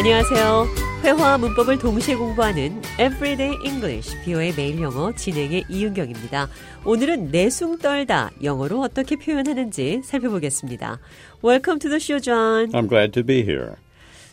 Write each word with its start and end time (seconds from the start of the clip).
안녕하세요. 0.00 0.66
회화와 1.02 1.38
문법을 1.38 1.78
동시에 1.78 2.14
공부하는 2.16 2.80
Everyday 2.98 3.56
English, 3.64 4.16
비오의 4.24 4.54
매일 4.56 4.80
영어 4.80 5.12
진행의 5.12 5.64
이은경입니다. 5.68 6.48
오늘은 6.84 7.30
내숭 7.30 7.78
떨다 7.78 8.30
영어로 8.42 8.80
어떻게 8.80 9.16
표현하는지 9.16 10.02
살펴보겠습니다. 10.02 10.98
Welcome 11.44 11.78
to 11.80 11.90
the 11.90 12.00
show, 12.00 12.20
John. 12.20 12.72
I'm 12.72 12.88
glad 12.88 13.12
to 13.12 13.22
be 13.22 13.42
here. 13.42 13.76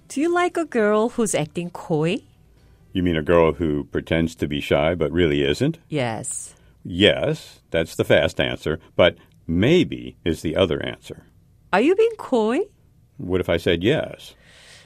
Do 0.07 0.21
you 0.21 0.33
like 0.33 0.59
a 0.59 0.65
girl 0.65 1.09
who's 1.09 1.35
acting 1.35 1.71
coy? 1.71 2.17
You 2.93 3.03
mean 3.03 3.17
a 3.17 3.23
girl 3.23 3.53
who 3.53 3.85
pretends 3.85 4.35
to 4.35 4.47
be 4.47 4.59
shy 4.59 4.95
but 4.95 5.11
really 5.11 5.43
isn't? 5.43 5.79
Yes. 5.89 6.55
Yes, 6.83 7.61
that's 7.71 7.95
the 7.95 8.03
fast 8.03 8.39
answer, 8.39 8.79
but 8.95 9.15
maybe 9.47 10.15
is 10.25 10.41
the 10.41 10.55
other 10.55 10.83
answer. 10.83 11.23
Are 11.71 11.81
you 11.81 11.95
being 11.95 12.15
coy? 12.17 12.59
What 13.17 13.41
if 13.41 13.49
I 13.49 13.57
said 13.57 13.83
yes? 13.83 14.35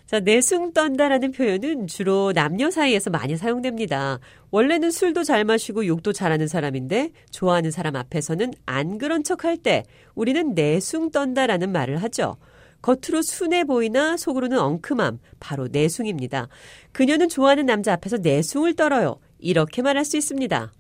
자, 0.07 0.21
내숭 0.21 0.73
떤다라는 0.75 1.33
표현은 1.33 1.87
주로 1.87 2.33
남녀 2.35 2.71
사이에서 2.71 3.09
많이 3.09 3.37
사용됩니다. 3.37 4.19
원래는 4.51 4.91
술도 4.91 5.25
잘 5.25 5.45
마시고 5.45 5.87
욕도 5.87 6.13
잘하는 6.13 6.49
사람인데 6.49 7.13
좋아하는 7.31 7.71
사람 7.71 7.97
앞에서는 7.97 8.53
안 8.67 8.99
그런 8.99 9.25
척 9.25 9.45
할 9.45 9.57
때 9.57 9.85
우리는 10.15 10.55
내숭 10.55 11.11
떤다라는 11.13 11.73
말을 11.73 11.97
하죠. 12.03 12.37
겉으로 12.83 13.23
순해 13.23 13.65
보이나 13.65 14.17
속으로는 14.17 14.59
엉큼함, 14.59 15.21
바로 15.41 15.69
내숭입니다. 15.69 16.49
그녀는 16.91 17.29
좋아하는 17.29 17.65
남자 17.65 17.93
앞에서 17.93 18.17
내숭을 18.19 18.75
떨어요. 18.75 19.19
이렇게 19.39 19.83
말할 19.83 20.05
수 20.05 20.17
있습니다. 20.17 20.73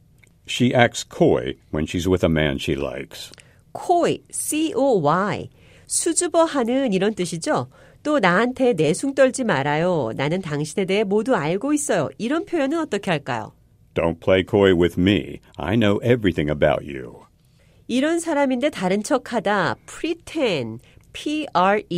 She 0.48 0.72
acts 0.74 1.06
coy 1.08 1.54
when 1.72 1.86
she's 1.86 2.10
with 2.10 2.26
a 2.26 2.30
man 2.30 2.56
she 2.60 2.78
likes. 2.78 3.30
coy, 3.72 4.18
C-O-Y, 4.30 5.48
수줍어하는 5.92 6.94
이런 6.94 7.14
뜻이죠. 7.14 7.68
또 8.02 8.18
나한테 8.18 8.72
내숭 8.72 9.14
떨지 9.14 9.44
말아요. 9.44 10.12
나는 10.16 10.40
당신에 10.40 10.86
대해 10.86 11.04
모두 11.04 11.36
알고 11.36 11.74
있어요. 11.74 12.08
이런 12.16 12.46
표현은 12.46 12.78
어떻게 12.78 13.10
할까요? 13.10 13.52
Don't 13.94 14.18
play 14.20 14.42
coy 14.48 14.72
with 14.72 14.98
me. 14.98 15.40
I 15.56 15.76
know 15.76 16.00
everything 16.02 16.50
about 16.50 16.82
you. 16.82 17.20
이런 17.88 18.20
사람인데 18.20 18.70
다른 18.70 19.02
척하다, 19.02 19.76
pretend, 19.86 20.82
P-R-E-T-E-N-D, 21.12 21.90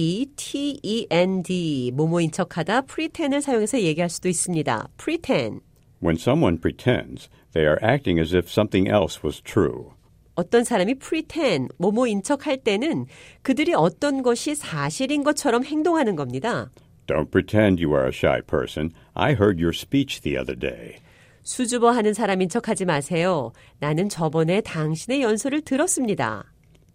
모모인 1.95 2.33
척하다, 2.33 2.81
pretend을 2.83 3.41
사용해서 3.43 3.81
얘기할 3.81 4.11
수도 4.11 4.29
있습니다. 4.29 4.89
pretend. 4.99 5.61
When 6.03 6.17
someone 6.17 6.59
pretends, 6.61 7.29
they 7.53 7.65
are 7.65 7.79
acting 7.81 8.21
as 8.21 8.35
if 8.35 8.51
something 8.51 8.91
else 8.91 9.23
was 9.23 9.41
true. 9.41 9.93
어떤 10.35 10.65
사람이 10.65 10.97
pretend, 10.99 11.75
모모인 11.79 12.23
척 12.23 12.47
할 12.47 12.57
때는 12.59 13.07
그들이 13.43 13.75
어떤 13.75 14.23
것이 14.23 14.55
사실인 14.55 15.23
것처럼 15.23 15.65
행동하는 15.65 16.17
겁니다. 16.17 16.71
Don't 17.07 17.31
pretend 17.31 17.85
you 17.85 17.95
are 17.95 18.07
a 18.07 18.13
shy 18.13 18.41
person. 18.43 18.91
I 19.13 19.33
heard 19.33 19.63
your 19.63 19.73
speech 19.75 20.23
the 20.23 20.39
other 20.39 20.59
day. 20.59 20.97
수줍어 21.43 21.91
하는 21.91 22.15
사람인 22.15 22.49
척 22.49 22.69
하지 22.69 22.85
마세요. 22.85 23.53
나는 23.79 24.09
저번에 24.09 24.63
당신의 24.63 25.23
연설을 25.23 25.61
들었습니다. 25.61 26.45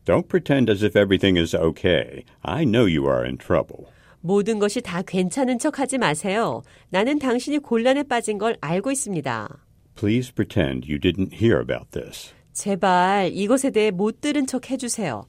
Don't 0.05 0.27
pretend 0.27 0.71
as 0.71 0.83
if 0.83 0.97
everything 0.97 1.39
is 1.39 1.55
okay. 1.55 2.23
I 2.41 2.65
know 2.65 2.85
you 2.87 3.05
are 3.05 3.23
in 3.23 3.37
trouble. 3.37 3.85
모든 4.21 4.57
것이 4.57 4.81
다 4.81 5.03
괜찮은 5.03 5.59
척 5.59 5.79
하지 5.79 5.97
마세요. 5.97 6.63
나는 6.89 7.19
당신이 7.19 7.59
곤란에 7.59 8.03
빠진 8.03 8.37
걸 8.39 8.57
알고 8.59 8.91
있습니다. 8.91 9.59
Please 9.95 10.31
pretend 10.33 10.87
you 10.89 10.99
didn't 10.99 11.33
hear 11.39 11.61
about 11.61 11.91
this. 11.91 12.33
제발 12.59 13.31
이것에 13.33 13.70
대해 13.71 13.89
못 13.89 14.20
들은 14.20 14.45
척 14.45 14.70
해주세요. 14.70 15.23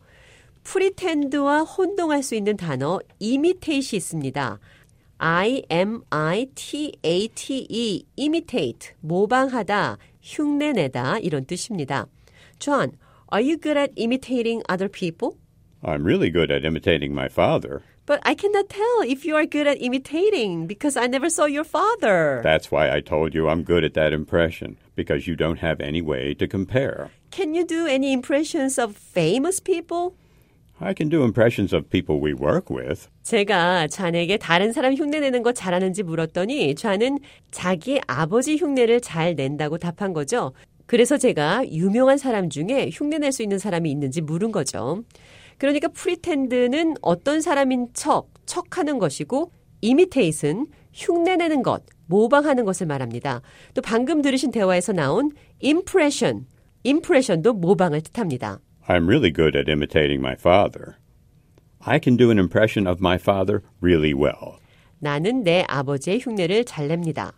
프리텐드와 0.64 1.60
혼동할 1.62 2.24
수 2.24 2.34
있는 2.34 2.56
단어 2.56 2.98
imitate이 3.22 3.96
있습니다. 3.98 4.58
I-M-I-T-A-T-E, 5.18 6.02
imitate, 8.16 8.91
모방하다, 9.00 9.98
흉내내다 10.20 11.18
이런 11.18 11.44
뜻입니다. 11.44 12.06
John, 12.58 12.96
are 13.32 13.47
you 13.47 13.60
good 13.60 13.78
at 13.78 13.92
imitating 13.97 14.64
other 14.68 14.91
people? 14.91 15.38
I'm 15.83 16.03
really 16.03 16.29
good 16.29 16.51
at 16.51 16.66
imitating 16.66 17.13
my 17.13 17.29
father. 17.29 17.83
But 18.07 18.19
I 18.23 18.35
cannot 18.35 18.69
tell 18.69 19.01
if 19.01 19.25
you 19.25 19.35
are 19.35 19.45
good 19.45 19.67
at 19.67 19.81
imitating 19.81 20.67
because 20.67 20.95
I 20.95 21.07
never 21.07 21.29
saw 21.29 21.45
your 21.45 21.63
father. 21.63 22.41
That's 22.43 22.71
why 22.71 22.89
I 22.91 23.01
told 23.01 23.33
you 23.33 23.49
I'm 23.49 23.63
good 23.63 23.83
at 23.83 23.93
that 23.95 24.13
impression, 24.13 24.77
because 24.95 25.27
you 25.27 25.35
don't 25.35 25.59
have 25.59 25.81
any 25.81 26.01
way 26.01 26.35
to 26.35 26.47
compare. 26.47 27.09
Can 27.31 27.55
you 27.55 27.66
do 27.66 27.88
any 27.88 28.13
impressions 28.13 28.77
of 28.77 28.95
famous 28.95 29.59
people? 29.59 30.13
I 30.79 30.93
can 30.93 31.09
do 31.09 31.23
impressions 31.23 31.73
of 31.73 31.89
people 31.89 32.19
we 32.19 32.33
work 32.33 32.69
with. 32.69 33.07
제가 33.23 33.88
좌에게 33.88 34.38
다른 34.38 34.71
사람 34.71 34.93
흉내내는 34.93 35.41
거 35.41 35.53
잘하는지 35.53 36.03
물었더니 36.03 36.75
좌는 36.75 37.19
자기 37.49 37.99
아버지 38.07 38.57
흉내를 38.57 39.01
잘 39.01 39.35
낸다고 39.35 39.77
답한 39.77 40.13
거죠. 40.13 40.53
그래서 40.85 41.17
제가 41.17 41.63
유명한 41.71 42.17
사람 42.17 42.49
중에 42.49 42.89
흉내낼 42.91 43.31
수 43.31 43.41
있는 43.41 43.57
사람이 43.57 43.89
있는지 43.89 44.21
물은 44.21 44.51
거죠. 44.51 45.03
그러니까 45.60 45.88
프리텐드는 45.88 46.94
어떤 47.03 47.43
사람인 47.43 47.88
척, 47.93 48.31
척하는 48.47 48.98
것이고 48.98 49.53
imitate은 49.82 50.66
흉내내는 50.94 51.62
것, 51.62 51.82
모방하는 52.06 52.65
것을 52.65 52.87
말합니다. 52.87 53.43
또 53.75 53.82
방금 53.82 54.22
들으신 54.22 54.53
대화에서 54.53 54.94
나온 54.94 55.32
impression, 55.62 56.47
impression도 56.82 57.53
모방을 57.53 58.00
뜻합니다. 58.00 58.60
I'm 58.88 59.06
really 59.06 59.31
good 59.31 59.54
at 59.54 59.71
imitating 59.71 60.19
my 60.19 60.32
father. 60.32 60.94
I 61.81 62.00
can 62.03 62.16
do 62.16 62.31
an 62.31 62.38
impression 62.38 62.88
of 62.91 62.98
my 62.98 63.16
father 63.16 63.60
really 63.82 64.15
well. 64.15 64.56
나는 64.98 65.44
내 65.44 65.66
아버지의 65.69 66.21
흉내를 66.21 66.65
잘 66.65 66.88
냅니다. 66.88 67.34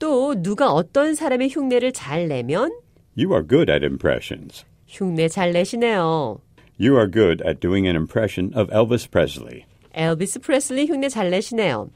또 0.00 0.34
누가 0.42 0.72
어떤 0.72 1.14
사람의 1.14 1.50
흉내를 1.50 1.92
잘 1.92 2.26
내면 2.26 2.72
You 3.16 3.32
are 3.32 3.46
good 3.46 3.70
at 3.70 3.84
impressions. 3.84 4.64
흉내 4.88 5.28
잘 5.28 5.52
내시네요. 5.52 6.40
You 6.79 6.97
are 6.97 7.07
good 7.07 7.41
at 7.41 7.59
doing 7.59 7.87
an 7.87 7.95
impression 7.95 8.51
of 8.53 8.69
Elvis 8.69 9.09
Presley. 9.09 9.65
엘비스 9.93 10.39
프레슬리 10.41 10.87
흉내 10.87 11.07
잘 11.09 11.29
내시네요. 11.29 11.89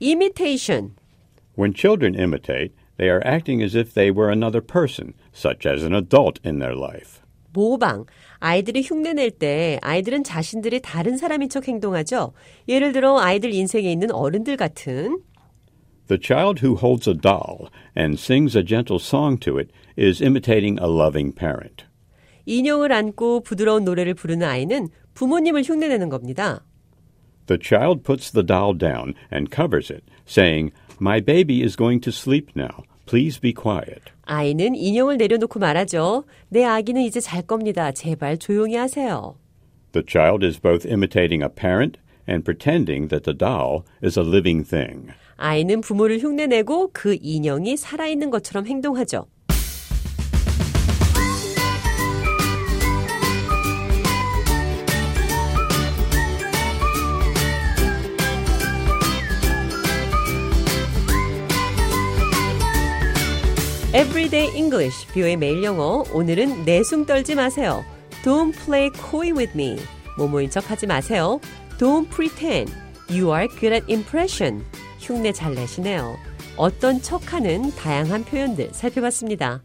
imitation, 0.00 0.92
When 1.56 1.72
children 1.72 2.14
imitate, 2.14 2.72
they 2.98 3.08
are 3.08 3.22
acting 3.24 3.62
as 3.62 3.74
if 3.74 3.94
they 3.94 4.10
were 4.10 4.30
another 4.30 4.60
person, 4.60 5.14
such 5.32 5.66
as 5.66 5.82
an 5.84 5.94
adult 5.94 6.38
in 6.44 6.58
their 6.58 6.74
life. 6.74 7.20
모방. 7.52 8.04
아이들이 8.40 8.82
흉내 8.82 9.14
낼 9.14 9.30
때 9.30 9.78
아이들은 9.80 10.24
자신들이 10.24 10.80
다른 10.82 11.16
사람인 11.16 11.48
척 11.48 11.68
행동하죠. 11.68 12.32
예를 12.68 12.92
들어 12.92 13.18
아이들 13.20 13.54
인생에 13.54 13.90
있는 13.90 14.10
어른들 14.10 14.56
같은 14.56 15.20
The 16.08 16.18
child 16.20 16.60
who 16.60 16.76
holds 16.76 17.08
a 17.08 17.14
doll 17.14 17.70
and 17.96 18.18
sings 18.20 18.54
a 18.58 18.62
gentle 18.64 18.98
song 18.98 19.38
to 19.40 19.56
it 19.58 19.70
is 19.96 20.20
imitating 20.20 20.78
a 20.82 20.86
loving 20.88 21.32
parent. 21.32 21.86
인형을 22.49 22.91
안고 22.91 23.41
부드러운 23.41 23.85
노래를 23.85 24.15
부르는 24.15 24.47
아이는 24.47 24.89
부모님을 25.13 25.61
흉내내는 25.61 26.09
겁니다. 26.09 26.65
The 27.45 27.59
child 27.61 28.01
puts 28.03 28.31
the 28.31 28.45
doll 28.45 28.75
down 28.75 29.13
and 29.31 29.55
covers 29.55 29.91
it, 29.93 30.03
saying, 30.27 30.71
My 30.99 31.21
baby 31.21 31.63
is 31.63 31.77
going 31.77 32.01
to 32.01 32.11
sleep 32.11 32.51
now. 32.55 32.83
Please 33.05 33.39
be 33.39 33.53
quiet. 33.53 34.01
아이는 34.23 34.73
인형을 34.75 35.17
내려놓고 35.17 35.59
말하죠. 35.59 36.25
내 36.49 36.63
아기는 36.63 37.01
이제 37.03 37.19
잘 37.19 37.43
겁니다. 37.43 37.91
제발 37.91 38.37
조용히 38.37 38.75
하세요. 38.75 39.35
The 39.91 40.03
child 40.07 40.43
is 40.45 40.59
both 40.59 40.87
imitating 40.87 41.43
a 41.43 41.49
parent 41.49 41.99
and 42.27 42.43
pretending 42.43 43.09
that 43.09 43.25
the 43.25 43.37
doll 43.37 43.83
is 44.03 44.19
a 44.19 44.25
living 44.25 44.67
thing. 44.67 45.11
아이는 45.37 45.81
부모를 45.81 46.19
흉내내고 46.19 46.89
그 46.93 47.15
인형이 47.19 47.77
살아있는 47.77 48.31
것처럼 48.31 48.65
행동하죠. 48.65 49.27
Everyday 63.91 64.55
English, 64.55 65.07
뷰의 65.07 65.35
매일 65.35 65.63
영어. 65.63 66.03
오늘은 66.13 66.63
내숭 66.63 67.07
떨지 67.07 67.33
마세요. 67.33 67.83
Don't 68.23 68.53
play 68.63 68.91
coy 69.09 69.31
with 69.31 69.53
me. 69.55 69.79
모모인 70.15 70.51
척 70.51 70.69
하지 70.69 70.85
마세요. 70.85 71.39
Don't 71.79 72.07
pretend. 72.11 72.71
You 73.09 73.33
are 73.33 73.47
good 73.47 73.73
at 73.73 73.91
impression. 73.91 74.63
흉내 74.99 75.31
잘 75.31 75.55
내시네요. 75.55 76.17
어떤 76.55 77.01
척하는 77.01 77.71
다양한 77.71 78.25
표현들 78.25 78.69
살펴봤습니다. 78.73 79.63